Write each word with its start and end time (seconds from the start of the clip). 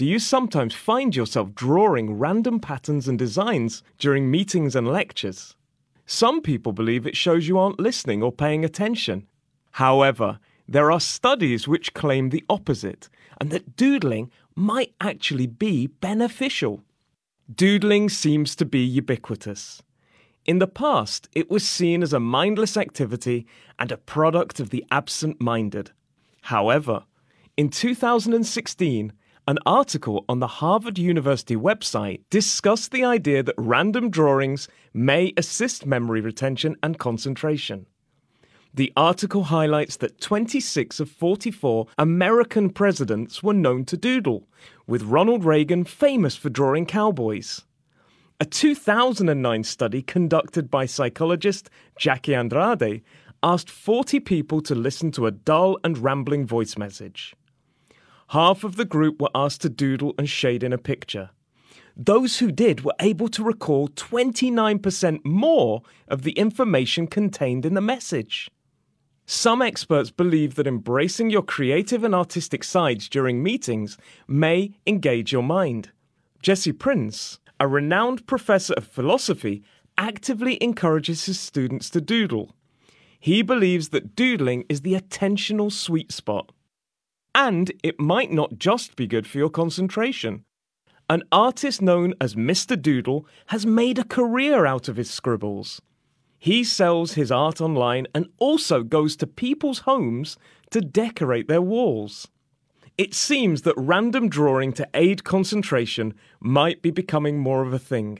Do 0.00 0.06
you 0.06 0.18
sometimes 0.18 0.74
find 0.74 1.14
yourself 1.14 1.54
drawing 1.54 2.14
random 2.14 2.58
patterns 2.58 3.06
and 3.06 3.18
designs 3.18 3.82
during 3.98 4.30
meetings 4.30 4.74
and 4.74 4.88
lectures? 4.88 5.56
Some 6.06 6.40
people 6.40 6.72
believe 6.72 7.06
it 7.06 7.18
shows 7.18 7.46
you 7.46 7.58
aren't 7.58 7.78
listening 7.78 8.22
or 8.22 8.32
paying 8.32 8.64
attention. 8.64 9.26
However, 9.72 10.38
there 10.66 10.90
are 10.90 11.00
studies 11.00 11.68
which 11.68 11.92
claim 11.92 12.30
the 12.30 12.42
opposite, 12.48 13.10
and 13.38 13.50
that 13.50 13.76
doodling 13.76 14.30
might 14.56 14.94
actually 15.02 15.46
be 15.46 15.88
beneficial. 15.88 16.82
Doodling 17.54 18.08
seems 18.08 18.56
to 18.56 18.64
be 18.64 18.80
ubiquitous. 18.80 19.82
In 20.46 20.60
the 20.60 20.66
past, 20.66 21.28
it 21.34 21.50
was 21.50 21.68
seen 21.68 22.02
as 22.02 22.14
a 22.14 22.20
mindless 22.20 22.78
activity 22.78 23.46
and 23.78 23.92
a 23.92 23.98
product 23.98 24.60
of 24.60 24.70
the 24.70 24.82
absent 24.90 25.42
minded. 25.42 25.90
However, 26.44 27.04
in 27.58 27.68
2016, 27.68 29.12
an 29.50 29.58
article 29.66 30.24
on 30.28 30.38
the 30.38 30.46
Harvard 30.46 30.96
University 30.96 31.56
website 31.56 32.20
discussed 32.30 32.92
the 32.92 33.02
idea 33.02 33.42
that 33.42 33.56
random 33.58 34.08
drawings 34.08 34.68
may 34.94 35.32
assist 35.36 35.84
memory 35.84 36.20
retention 36.20 36.76
and 36.84 37.00
concentration. 37.00 37.84
The 38.72 38.92
article 38.96 39.42
highlights 39.42 39.96
that 39.96 40.20
26 40.20 41.00
of 41.00 41.10
44 41.10 41.88
American 41.98 42.70
presidents 42.70 43.42
were 43.42 43.52
known 43.52 43.84
to 43.86 43.96
doodle, 43.96 44.46
with 44.86 45.02
Ronald 45.02 45.44
Reagan 45.44 45.82
famous 45.82 46.36
for 46.36 46.48
drawing 46.48 46.86
cowboys. 46.86 47.64
A 48.38 48.44
2009 48.44 49.64
study 49.64 50.00
conducted 50.00 50.70
by 50.70 50.86
psychologist 50.86 51.68
Jackie 51.98 52.36
Andrade 52.36 53.02
asked 53.42 53.68
40 53.68 54.20
people 54.20 54.60
to 54.60 54.76
listen 54.76 55.10
to 55.10 55.26
a 55.26 55.32
dull 55.32 55.76
and 55.82 55.98
rambling 55.98 56.46
voice 56.46 56.78
message 56.78 57.34
half 58.30 58.62
of 58.62 58.76
the 58.76 58.84
group 58.84 59.20
were 59.20 59.30
asked 59.34 59.60
to 59.62 59.68
doodle 59.68 60.14
and 60.16 60.28
shade 60.28 60.62
in 60.62 60.72
a 60.72 60.78
picture. 60.78 61.30
Those 61.96 62.38
who 62.38 62.52
did 62.52 62.84
were 62.84 62.94
able 63.00 63.28
to 63.28 63.42
recall 63.42 63.88
29% 63.88 65.24
more 65.24 65.82
of 66.06 66.22
the 66.22 66.30
information 66.32 67.08
contained 67.08 67.66
in 67.66 67.74
the 67.74 67.80
message. 67.80 68.48
Some 69.26 69.60
experts 69.60 70.12
believe 70.12 70.54
that 70.54 70.68
embracing 70.68 71.30
your 71.30 71.42
creative 71.42 72.04
and 72.04 72.14
artistic 72.14 72.62
sides 72.62 73.08
during 73.08 73.42
meetings 73.42 73.98
may 74.28 74.74
engage 74.86 75.32
your 75.32 75.42
mind. 75.42 75.90
Jesse 76.40 76.72
Prinz, 76.72 77.40
a 77.58 77.66
renowned 77.66 78.28
professor 78.28 78.74
of 78.74 78.86
philosophy, 78.86 79.64
actively 79.98 80.56
encourages 80.62 81.26
his 81.26 81.40
students 81.40 81.90
to 81.90 82.00
doodle. 82.00 82.54
He 83.18 83.42
believes 83.42 83.88
that 83.88 84.14
doodling 84.14 84.66
is 84.68 84.82
the 84.82 84.94
attentional 84.94 85.72
sweet 85.72 86.12
spot 86.12 86.52
and 87.40 87.72
it 87.82 87.98
might 87.98 88.30
not 88.30 88.58
just 88.58 88.96
be 88.96 89.06
good 89.06 89.26
for 89.26 89.38
your 89.38 89.48
concentration. 89.48 90.44
An 91.08 91.22
artist 91.32 91.80
known 91.80 92.12
as 92.20 92.34
Mr. 92.34 92.80
Doodle 92.80 93.26
has 93.46 93.64
made 93.64 93.98
a 93.98 94.04
career 94.04 94.66
out 94.66 94.88
of 94.88 94.98
his 94.98 95.10
scribbles. 95.10 95.80
He 96.38 96.62
sells 96.62 97.14
his 97.14 97.32
art 97.32 97.58
online 97.58 98.06
and 98.14 98.26
also 98.38 98.82
goes 98.82 99.16
to 99.16 99.26
people's 99.26 99.80
homes 99.80 100.36
to 100.70 100.82
decorate 100.82 101.48
their 101.48 101.62
walls. 101.62 102.28
It 102.98 103.14
seems 103.14 103.62
that 103.62 103.74
random 103.78 104.28
drawing 104.28 104.74
to 104.74 104.86
aid 104.92 105.24
concentration 105.24 106.12
might 106.40 106.82
be 106.82 106.90
becoming 106.90 107.38
more 107.38 107.62
of 107.62 107.72
a 107.72 107.78
thing. 107.78 108.18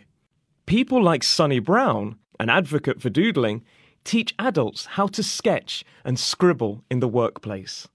People 0.64 1.02
like 1.02 1.22
Sunni 1.22 1.58
Brown, 1.58 2.16
an 2.38 2.48
advocate 2.48 3.02
for 3.02 3.10
doodling, 3.10 3.64
teach 4.02 4.34
adults 4.38 4.86
how 4.96 5.08
to 5.08 5.22
sketch 5.22 5.84
and 6.06 6.18
scribble 6.18 6.82
in 6.91 7.00
the 7.00 7.08
workplace. 7.08 7.86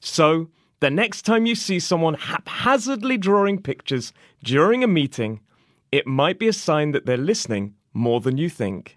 So, 0.00 0.48
the 0.80 0.90
next 0.90 1.22
time 1.22 1.46
you 1.46 1.54
see 1.54 1.78
someone 1.78 2.14
haphazardly 2.14 3.18
drawing 3.18 3.60
pictures 3.60 4.12
during 4.42 4.82
a 4.82 4.88
meeting, 4.88 5.40
it 5.92 6.06
might 6.06 6.38
be 6.38 6.48
a 6.48 6.52
sign 6.52 6.92
that 6.92 7.06
they're 7.06 7.16
listening 7.16 7.74
more 7.92 8.20
than 8.20 8.38
you 8.38 8.48
think. 8.48 8.96